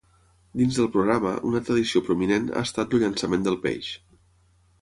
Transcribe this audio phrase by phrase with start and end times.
[0.61, 3.93] Dins del programa, una tradició prominent ha estat el llançament del peix.